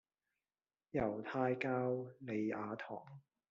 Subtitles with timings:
[0.93, 1.91] 猶太教
[2.21, 3.21] 莉亞堂